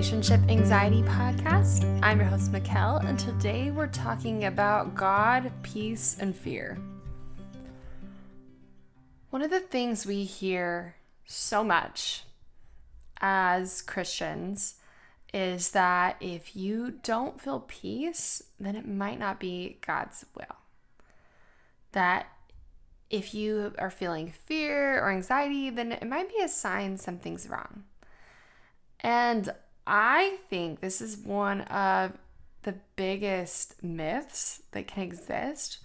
[0.00, 1.84] Relationship Anxiety Podcast.
[2.02, 6.78] I'm your host, Mikkel, and today we're talking about God, peace, and fear.
[9.28, 10.94] One of the things we hear
[11.26, 12.24] so much
[13.20, 14.76] as Christians
[15.34, 20.56] is that if you don't feel peace, then it might not be God's will.
[21.92, 22.26] That
[23.10, 27.84] if you are feeling fear or anxiety, then it might be a sign something's wrong.
[29.00, 29.52] And
[29.92, 32.12] I think this is one of
[32.62, 35.78] the biggest myths that can exist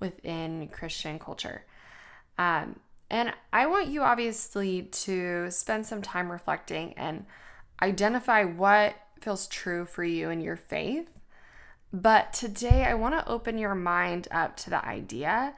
[0.00, 1.66] within Christian culture.
[2.38, 2.80] Um,
[3.10, 7.26] and I want you obviously to spend some time reflecting and
[7.82, 11.10] identify what feels true for you in your faith.
[11.92, 15.52] But today I want to open your mind up to the idea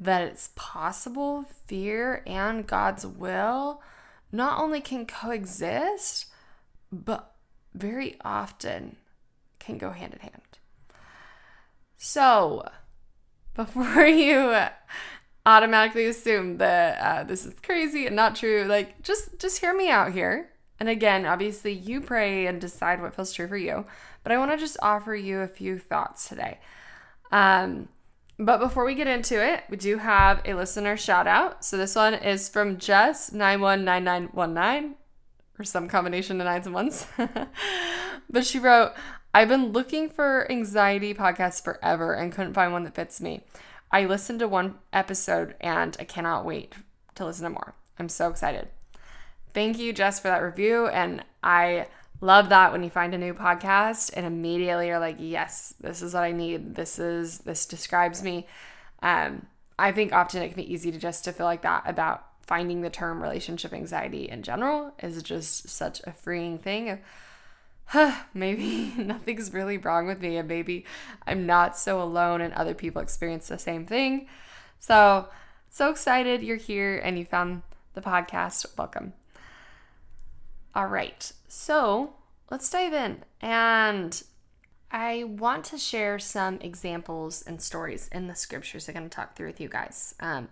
[0.00, 3.80] that it's possible fear and God's will
[4.32, 6.26] not only can coexist,
[6.92, 7.34] but
[7.74, 8.96] very often
[9.58, 10.42] can go hand in hand.
[11.96, 12.68] So,
[13.54, 14.56] before you
[15.44, 19.90] automatically assume that uh, this is crazy and not true, like just just hear me
[19.90, 20.50] out here.
[20.80, 23.84] And again, obviously, you pray and decide what feels true for you.
[24.22, 26.60] But I want to just offer you a few thoughts today.
[27.32, 27.88] Um,
[28.38, 31.64] but before we get into it, we do have a listener shout out.
[31.64, 34.94] So this one is from Jess919919
[35.58, 37.06] or some combination of nines and ones.
[38.30, 38.92] but she wrote,
[39.34, 43.44] I've been looking for anxiety podcasts forever and couldn't find one that fits me.
[43.90, 46.74] I listened to one episode and I cannot wait
[47.14, 47.74] to listen to more.
[47.98, 48.68] I'm so excited.
[49.54, 50.86] Thank you, Jess, for that review.
[50.86, 51.88] And I
[52.20, 56.14] love that when you find a new podcast and immediately you're like, yes, this is
[56.14, 56.74] what I need.
[56.74, 58.46] This is, this describes me.
[59.02, 59.46] Um,
[59.78, 62.80] I think often it can be easy to just to feel like that about finding
[62.80, 66.98] the term relationship anxiety in general is just such a freeing thing.
[67.84, 70.84] Huh, maybe nothing's really wrong with me, and maybe
[71.26, 74.26] I'm not so alone, and other people experience the same thing.
[74.78, 75.28] So,
[75.68, 77.62] so excited you're here and you found
[77.92, 78.64] the podcast.
[78.78, 79.12] Welcome.
[80.74, 82.14] All right, so
[82.50, 83.24] let's dive in.
[83.42, 84.22] And
[84.90, 89.36] I want to share some examples and stories in the scriptures I'm going to talk
[89.36, 90.14] through with you guys.
[90.18, 90.48] Um,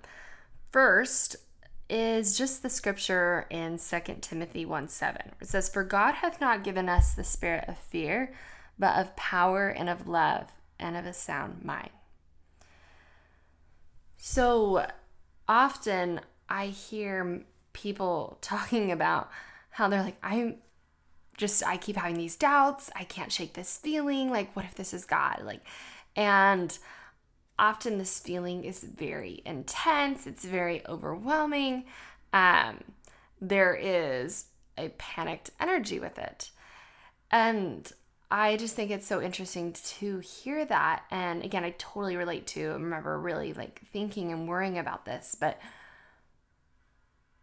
[0.70, 1.36] first,
[1.88, 5.32] is just the scripture in 2 Timothy 1 7.
[5.40, 8.32] It says, For God hath not given us the spirit of fear,
[8.78, 11.90] but of power and of love and of a sound mind.
[14.16, 14.86] So
[15.48, 19.30] often I hear people talking about
[19.70, 20.56] how they're like, I'm
[21.36, 22.90] just, I keep having these doubts.
[22.96, 24.30] I can't shake this feeling.
[24.30, 25.42] Like, what if this is God?
[25.44, 25.60] Like,
[26.16, 26.76] and
[27.58, 31.84] often this feeling is very intense, it's very overwhelming.
[32.32, 32.84] Um,
[33.40, 34.46] there is
[34.76, 36.50] a panicked energy with it.
[37.30, 37.90] And
[38.30, 41.04] I just think it's so interesting to hear that.
[41.10, 45.36] And again, I totally relate to, I remember really like thinking and worrying about this.
[45.38, 45.60] But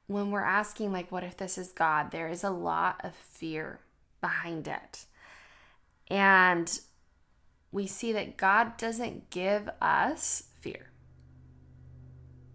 [0.07, 3.79] when we're asking, like, what if this is God, there is a lot of fear
[4.19, 5.06] behind it.
[6.09, 6.79] And
[7.73, 10.91] we see that God doesn't give us fear.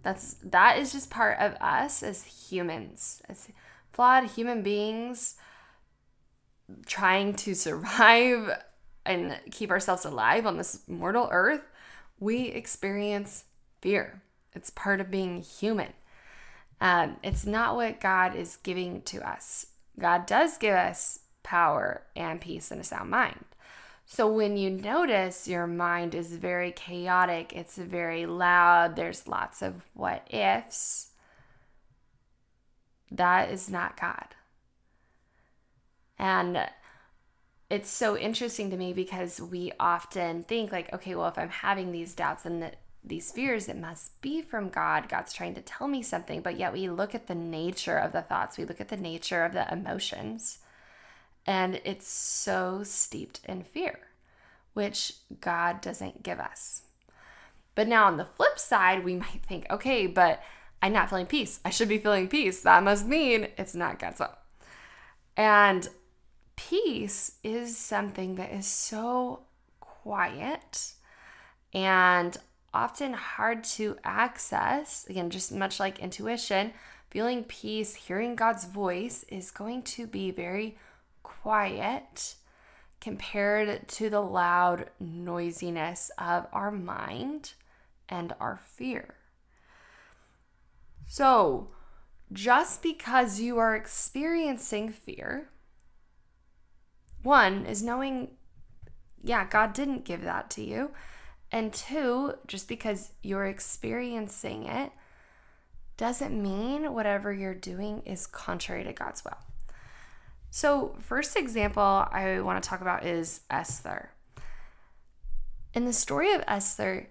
[0.02, 3.48] That's that is just part of us as humans, as
[3.92, 5.34] flawed human beings
[6.86, 8.62] trying to survive
[9.04, 11.62] and keep ourselves alive on this mortal earth.
[12.20, 13.44] We experience
[13.80, 14.22] fear.
[14.54, 15.92] It's part of being human.
[16.80, 19.66] Um, it's not what God is giving to us.
[19.98, 23.44] God does give us power and peace and a sound mind.
[24.10, 29.82] So when you notice your mind is very chaotic, it's very loud, there's lots of
[29.92, 31.10] what ifs,
[33.10, 34.28] that is not God.
[36.18, 36.70] And
[37.68, 41.92] it's so interesting to me because we often think like, okay, well, if I'm having
[41.92, 42.72] these doubts and the,
[43.04, 45.10] these fears, it must be from God.
[45.10, 46.40] God's trying to tell me something.
[46.40, 49.44] But yet we look at the nature of the thoughts, we look at the nature
[49.44, 50.60] of the emotions
[51.48, 54.00] and it's so steeped in fear,
[54.78, 56.82] which God doesn't give us.
[57.74, 60.40] But now on the flip side, we might think, okay, but
[60.80, 61.58] I'm not feeling peace.
[61.64, 62.60] I should be feeling peace.
[62.60, 64.38] That must mean it's not God's will.
[65.36, 65.88] And
[66.54, 69.40] peace is something that is so
[69.80, 70.92] quiet
[71.74, 72.36] and
[72.72, 75.08] often hard to access.
[75.08, 76.72] Again, just much like intuition,
[77.10, 80.78] feeling peace, hearing God's voice is going to be very
[81.24, 82.36] quiet
[83.00, 87.52] compared to the loud noisiness of our mind
[88.08, 89.14] and our fear.
[91.06, 91.68] So,
[92.32, 95.48] just because you are experiencing fear
[97.22, 98.30] one is knowing,
[99.22, 100.90] yeah, God didn't give that to you.
[101.50, 104.92] And two, just because you're experiencing it
[105.96, 109.38] doesn't mean whatever you're doing is contrary to God's will.
[110.50, 114.10] So, first example I want to talk about is Esther.
[115.74, 117.08] In the story of Esther,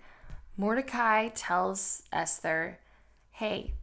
[0.57, 2.80] Mordecai tells Esther,
[3.31, 3.75] "Hey,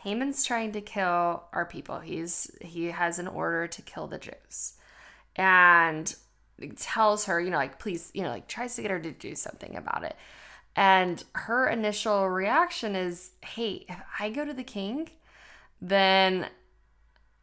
[0.00, 2.00] Haman's trying to kill our people.
[2.00, 4.74] He's he has an order to kill the Jews."
[5.34, 6.14] And
[6.76, 9.34] tells her, you know, like please, you know, like tries to get her to do
[9.34, 10.14] something about it.
[10.76, 15.10] And her initial reaction is, "Hey, if I go to the king,
[15.80, 16.48] then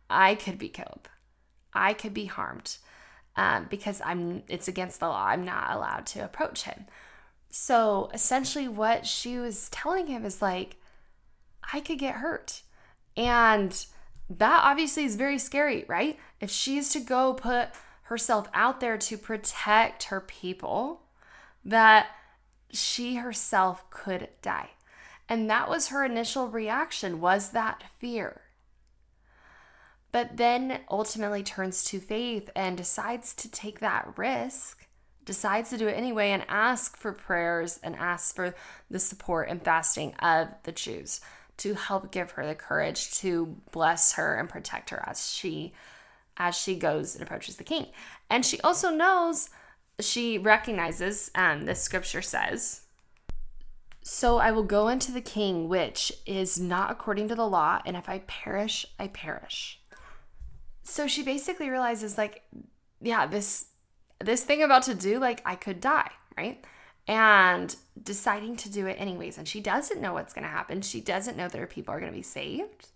[0.09, 1.09] I could be killed.
[1.73, 2.77] I could be harmed."
[3.35, 5.27] Um, because I'm it's against the law.
[5.27, 6.85] I'm not allowed to approach him.
[7.49, 10.77] So essentially, what she was telling him is like,
[11.73, 12.61] I could get hurt.
[13.15, 13.85] And
[14.29, 16.19] that obviously is very scary, right?
[16.39, 17.69] If she's to go put
[18.03, 21.01] herself out there to protect her people,
[21.63, 22.07] that
[22.71, 24.71] she herself could die.
[25.29, 28.41] And that was her initial reaction was that fear.
[30.17, 34.87] But then ultimately turns to faith and decides to take that risk
[35.25, 38.55] decides to do it anyway and ask for prayers and asks for
[38.89, 41.21] the support and fasting of the Jews
[41.57, 45.73] to help give her the courage to bless her and protect her as she
[46.35, 47.85] as she goes and approaches the king.
[48.27, 49.51] And she also knows
[49.99, 52.81] she recognizes um the scripture says
[54.01, 57.95] so I will go into the king, which is not according to the law, and
[57.95, 59.81] if I perish, I perish.
[60.89, 62.43] So she basically realizes, like,
[63.01, 63.65] yeah, this
[64.19, 66.63] this thing about to do, like I could die, right?
[67.07, 69.37] And deciding to do it anyways.
[69.37, 70.81] And she doesn't know what's going to happen.
[70.81, 72.87] She doesn't know that her people are going to be saved.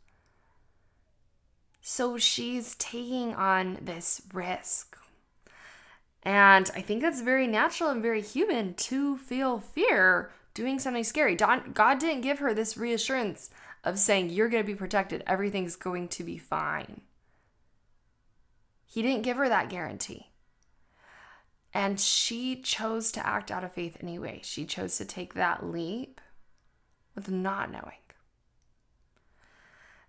[1.82, 4.98] So she's taking on this risk.
[6.24, 11.36] And I think that's very natural and very human to feel fear doing something scary.
[11.36, 13.50] God didn't give her this reassurance
[13.84, 17.02] of saying, You're going to be protected, everything's going to be fine.
[18.92, 20.32] He didn't give her that guarantee.
[21.74, 24.42] And she chose to act out of faith anyway.
[24.44, 26.20] She chose to take that leap
[27.16, 27.94] with not knowing.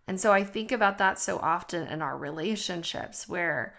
[0.08, 3.76] And so I think about that so often in our relationships where,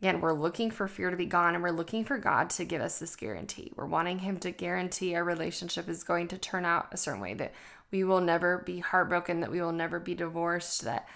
[0.00, 2.80] again, we're looking for fear to be gone and we're looking for God to give
[2.80, 3.70] us this guarantee.
[3.76, 7.34] We're wanting Him to guarantee our relationship is going to turn out a certain way,
[7.34, 7.52] that
[7.90, 11.06] we will never be heartbroken, that we will never be divorced, that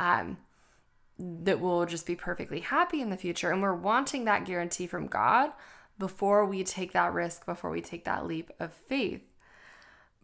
[0.00, 0.38] um,
[1.20, 3.50] that we'll just be perfectly happy in the future.
[3.50, 5.52] And we're wanting that guarantee from God
[5.98, 9.22] before we take that risk, before we take that leap of faith.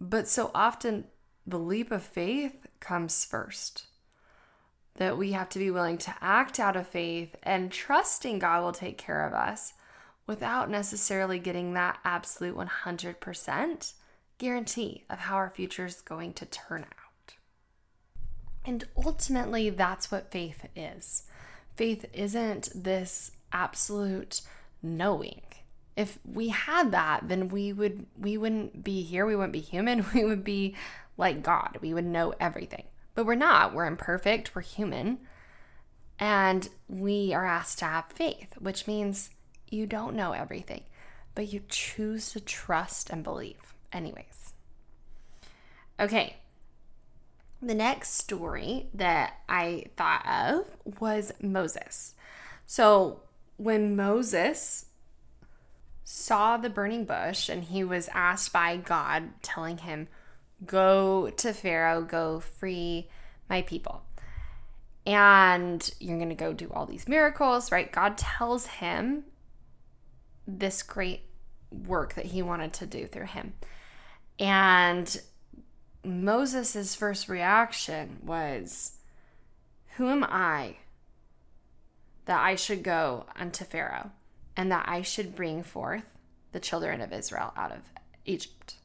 [0.01, 1.05] But so often,
[1.47, 3.87] the leap of faith comes first.
[4.97, 8.73] That we have to be willing to act out of faith and trusting God will
[8.73, 9.75] take care of us
[10.27, 13.93] without necessarily getting that absolute 100%
[14.39, 17.06] guarantee of how our future is going to turn out.
[18.67, 21.23] And ultimately, that's what faith is.
[21.77, 24.41] Faith isn't this absolute
[24.83, 25.43] knowing.
[25.95, 30.05] If we had that, then we would we wouldn't be here, we wouldn't be human,
[30.15, 30.75] we would be
[31.17, 31.79] like God.
[31.81, 32.85] We would know everything.
[33.15, 33.73] But we're not.
[33.73, 35.21] We're imperfect, we're human.
[36.19, 39.31] And we are asked to have faith, which means
[39.69, 40.85] you don't know everything,
[41.35, 44.53] but you choose to trust and believe anyways.
[46.01, 46.37] Okay,
[47.63, 52.15] the next story that I thought of was Moses.
[52.67, 53.21] So,
[53.57, 54.87] when Moses
[56.05, 60.09] saw the burning bush and he was asked by God, telling him,
[60.65, 63.09] Go to Pharaoh, go free
[63.49, 64.03] my people.
[65.05, 67.93] And you're going to go do all these miracles, right?
[67.93, 69.25] God tells him
[70.47, 71.23] this great
[71.71, 73.55] work that he wanted to do through him.
[74.39, 75.21] And
[76.07, 78.99] Moses' first reaction was,
[79.97, 80.77] Who am I
[82.27, 84.13] that I should go unto Pharaoh
[84.57, 86.05] and that I should bring forth
[86.53, 87.83] the children of Israel out of
[88.25, 88.77] Egypt?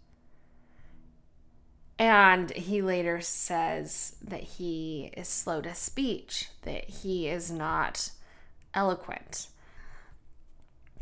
[1.99, 8.09] And he later says that he is slow to speech, that he is not
[8.73, 9.47] eloquent.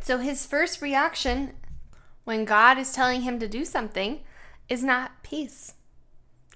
[0.01, 1.53] So his first reaction
[2.25, 4.19] when God is telling him to do something
[4.67, 5.73] is not peace.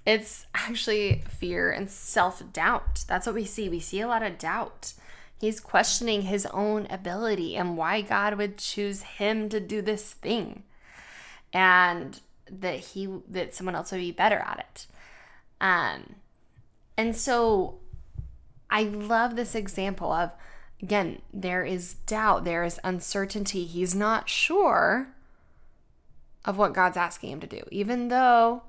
[0.06, 3.06] It's actually fear and self doubt.
[3.08, 3.70] That's what we see.
[3.70, 4.94] We see a lot of doubt.
[5.40, 10.64] He's questioning his own ability and why God would choose him to do this thing.
[11.52, 12.20] And
[12.50, 14.88] that he that someone else would be better at it.
[15.62, 16.16] Um
[16.98, 17.80] and so
[18.70, 20.32] I love this example of
[20.82, 23.66] again, there is doubt, there is uncertainty.
[23.66, 25.08] He's not sure
[26.44, 28.64] of what God's asking him to do, even though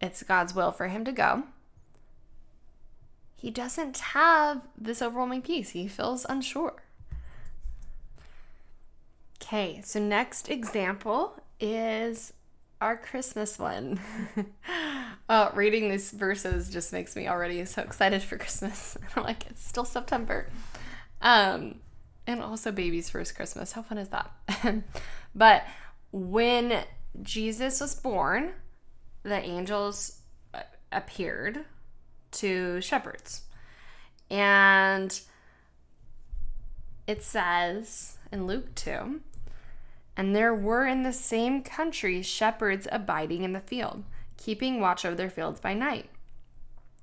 [0.00, 1.44] it's God's will for him to go.
[3.36, 5.70] He doesn't have this overwhelming peace.
[5.70, 6.82] He feels unsure.
[9.40, 12.32] Okay, so next example is
[12.80, 14.00] our Christmas one.
[15.28, 18.96] uh, reading these verses just makes me already so excited for Christmas.
[19.16, 20.48] I'm like, it's still September.
[21.20, 21.76] Um,
[22.26, 23.72] and also baby's first Christmas.
[23.72, 24.30] How fun is that?
[25.34, 25.64] but
[26.12, 26.84] when
[27.22, 28.52] Jesus was born,
[29.22, 30.20] the angels
[30.54, 31.64] uh, appeared
[32.32, 33.42] to shepherds.
[34.30, 35.20] And
[37.06, 39.20] it says in Luke 2
[40.18, 44.02] and there were in the same country shepherds abiding in the field,
[44.36, 46.10] keeping watch over their fields by night.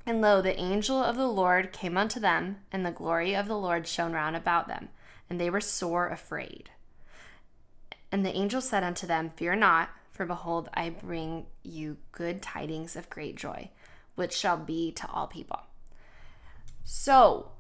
[0.05, 3.57] And lo, the angel of the Lord came unto them, and the glory of the
[3.57, 4.89] Lord shone round about them,
[5.29, 6.71] and they were sore afraid.
[8.11, 12.95] And the angel said unto them, Fear not, for behold, I bring you good tidings
[12.95, 13.69] of great joy,
[14.15, 15.59] which shall be to all people.
[16.85, 17.51] So,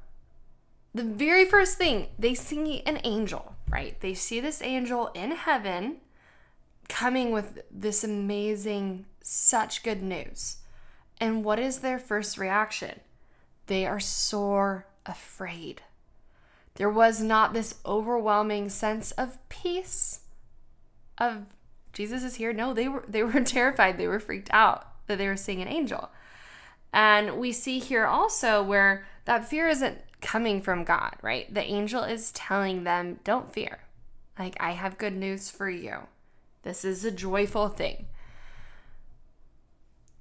[0.93, 3.99] the very first thing they see an angel, right?
[3.99, 5.97] They see this angel in heaven
[6.87, 10.57] coming with this amazing, such good news.
[11.19, 13.01] And what is their first reaction?
[13.67, 15.81] They are sore afraid.
[16.75, 20.21] There was not this overwhelming sense of peace
[21.17, 21.47] of
[21.95, 22.53] Jesus is here.
[22.53, 23.97] No, they were they were terrified.
[23.97, 26.11] They were freaked out that they were seeing an angel.
[26.93, 31.51] And we see here also where that fear isn't coming from God, right?
[31.53, 33.79] The angel is telling them, don't fear.
[34.39, 36.07] Like, I have good news for you.
[36.63, 38.07] This is a joyful thing.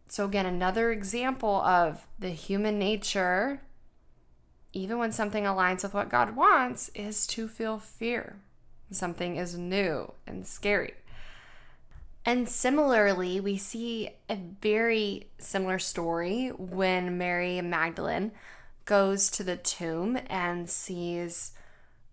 [0.08, 3.62] So, again, another example of the human nature,
[4.72, 8.40] even when something aligns with what God wants, is to feel fear.
[8.90, 10.94] Something is new and scary.
[12.26, 18.32] And similarly, we see a very similar story when Mary Magdalene
[18.86, 21.52] goes to the tomb and sees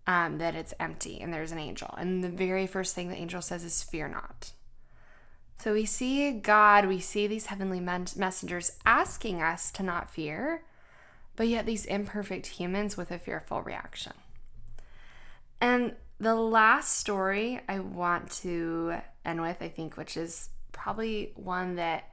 [0.06, 1.94] um, that it's empty and there's an angel.
[1.96, 4.52] And the very first thing the angel says is, Fear not.
[5.58, 10.64] So we see God, we see these heavenly messengers asking us to not fear,
[11.36, 14.12] but yet these imperfect humans with a fearful reaction.
[15.60, 21.76] And the last story I want to end with, I think, which is probably one
[21.76, 22.10] that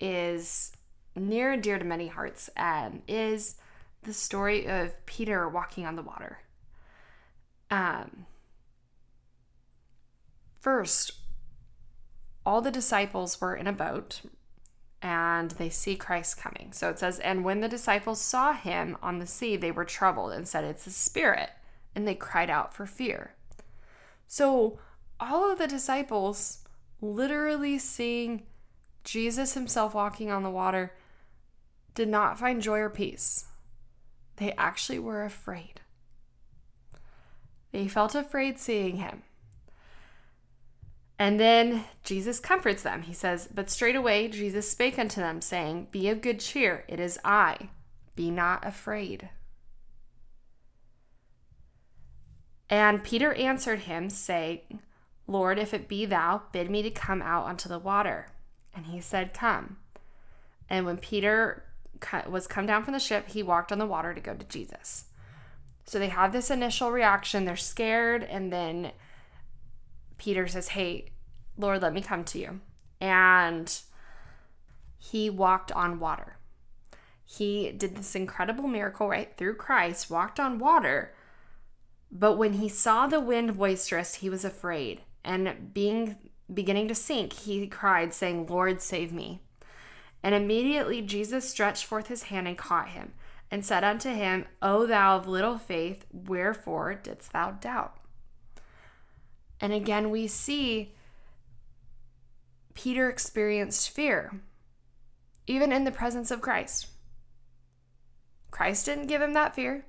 [0.00, 0.72] is
[1.14, 3.56] near and dear to many hearts, um, is
[4.02, 6.40] the story of Peter walking on the water.
[7.70, 8.26] Um,
[10.60, 11.12] first,
[12.44, 14.20] all the disciples were in a boat
[15.04, 16.72] and they see Christ coming.
[16.72, 20.32] So it says, And when the disciples saw him on the sea, they were troubled
[20.32, 21.50] and said, It's a spirit.
[21.94, 23.34] And they cried out for fear.
[24.26, 24.78] So
[25.20, 26.64] all of the disciples
[27.00, 28.44] literally seeing
[29.04, 30.94] Jesus himself walking on the water
[31.94, 33.46] did not find joy or peace.
[34.36, 35.80] They actually were afraid.
[37.72, 39.22] They felt afraid seeing him.
[41.18, 43.02] And then Jesus comforts them.
[43.02, 47.18] He says, But straightway Jesus spake unto them, saying, Be of good cheer, it is
[47.24, 47.70] I,
[48.16, 49.28] be not afraid.
[52.68, 54.80] And Peter answered him, saying,
[55.26, 58.28] Lord, if it be thou, bid me to come out unto the water.
[58.74, 59.78] And he said, Come.
[60.68, 61.64] And when Peter
[62.28, 65.06] was come down from the ship, he walked on the water to go to Jesus.
[65.86, 67.44] So they have this initial reaction.
[67.44, 68.22] They're scared.
[68.24, 68.92] And then
[70.18, 71.06] Peter says, Hey,
[71.56, 72.60] Lord, let me come to you.
[73.00, 73.78] And
[74.98, 76.38] he walked on water.
[77.24, 81.14] He did this incredible miracle right through Christ, walked on water.
[82.10, 85.00] But when he saw the wind boisterous, he was afraid.
[85.24, 86.16] And being
[86.52, 89.40] beginning to sink, he cried, saying, Lord, save me.
[90.22, 93.12] And immediately Jesus stretched forth his hand and caught him,
[93.50, 97.96] and said unto him, O thou of little faith, wherefore didst thou doubt?
[99.60, 100.94] And again, we see
[102.74, 104.40] Peter experienced fear,
[105.46, 106.88] even in the presence of Christ.
[108.50, 109.86] Christ didn't give him that fear.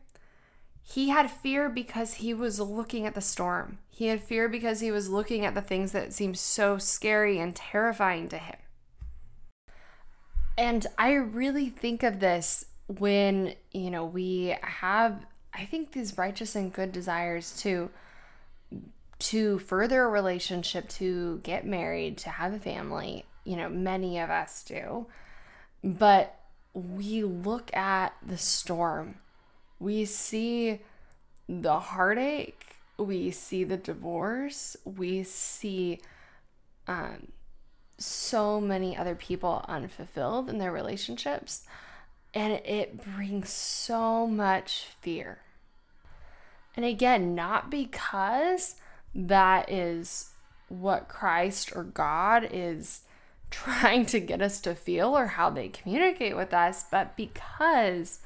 [0.88, 3.80] He had fear because he was looking at the storm.
[3.90, 7.56] He had fear because he was looking at the things that seemed so scary and
[7.56, 8.58] terrifying to him.
[10.58, 16.56] And I really think of this when, you know, we have I think these righteous
[16.56, 17.90] and good desires to
[19.18, 24.30] to further a relationship, to get married, to have a family, you know, many of
[24.30, 25.08] us do.
[25.84, 26.38] But
[26.74, 29.16] we look at the storm.
[29.80, 30.80] We see
[31.48, 36.00] the heartache, we see the divorce, we see
[36.88, 37.32] um,
[37.98, 41.64] so many other people unfulfilled in their relationships,
[42.34, 45.40] and it brings so much fear.
[46.76, 48.76] And again, not because
[49.14, 50.32] that is
[50.68, 53.02] what Christ or God is
[53.50, 58.20] trying to get us to feel or how they communicate with us, but because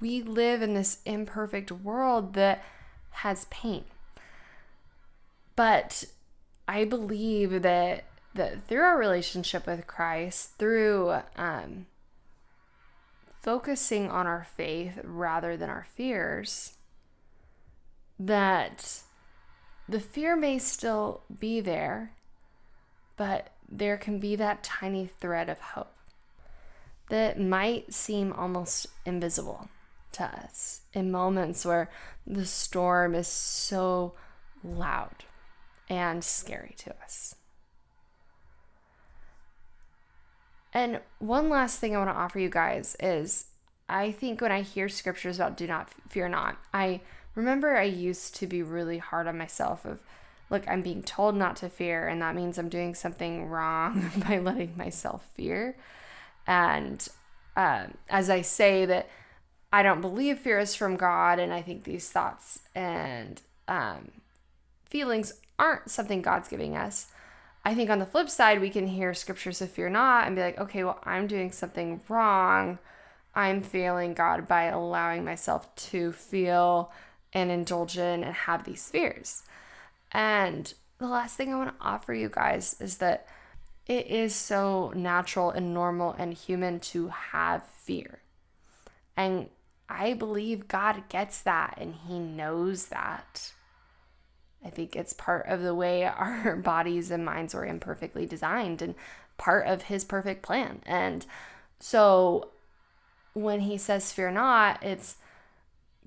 [0.00, 2.62] we live in this imperfect world that
[3.10, 3.84] has pain.
[5.56, 6.04] But
[6.66, 11.86] I believe that that through our relationship with Christ, through um,
[13.40, 16.74] focusing on our faith rather than our fears,
[18.18, 19.00] that
[19.88, 22.12] the fear may still be there,
[23.16, 25.94] but there can be that tiny thread of hope
[27.08, 29.68] that might seem almost invisible
[30.12, 31.90] to us in moments where
[32.26, 34.14] the storm is so
[34.62, 35.24] loud
[35.88, 37.34] and scary to us.
[40.72, 43.46] And one last thing I want to offer you guys is
[43.88, 47.00] I think when I hear scriptures about do not fear not, I
[47.34, 50.00] remember I used to be really hard on myself of
[50.50, 54.38] look, I'm being told not to fear and that means I'm doing something wrong by
[54.38, 55.76] letting myself fear.
[56.46, 57.06] And
[57.56, 59.08] um, as I say that
[59.72, 64.12] I don't believe fear is from God, and I think these thoughts and um,
[64.86, 67.08] feelings aren't something God's giving us.
[67.64, 70.42] I think on the flip side, we can hear scriptures of fear not and be
[70.42, 72.78] like, okay, well, I'm doing something wrong.
[73.34, 76.90] I'm failing God by allowing myself to feel
[77.34, 79.42] and indulge in and have these fears.
[80.12, 83.26] And the last thing I want to offer you guys is that
[83.86, 88.20] it is so natural and normal and human to have fear.
[89.16, 89.50] And
[89.88, 93.52] I believe God gets that and He knows that.
[94.64, 98.94] I think it's part of the way our bodies and minds were imperfectly designed and
[99.36, 100.82] part of His perfect plan.
[100.86, 101.24] And
[101.80, 102.50] so
[103.34, 105.16] when He says, Fear not, it's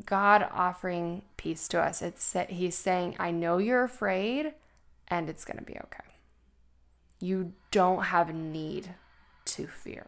[0.06, 2.02] God offering peace to us.
[2.02, 4.54] It's He's saying, I know you're afraid
[5.08, 6.04] and it's going to be okay.
[7.20, 8.96] You don't have need
[9.46, 10.08] to fear.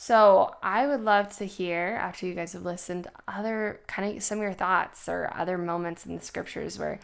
[0.00, 4.38] So I would love to hear after you guys have listened other kind of some
[4.38, 7.00] of your thoughts or other moments in the scriptures where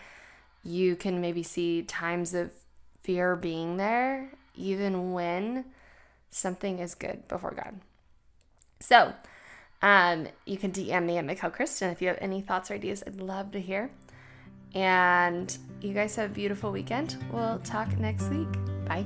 [0.62, 2.52] you can maybe see times of
[3.02, 5.64] fear being there, even when
[6.30, 7.80] something is good before God.
[8.78, 9.12] So
[9.82, 13.02] um, you can DM me at Mikkel Kristen if you have any thoughts or ideas.
[13.04, 13.90] I'd love to hear.
[14.72, 17.16] And you guys have a beautiful weekend.
[17.32, 18.48] We'll talk next week.
[18.86, 19.04] Bye.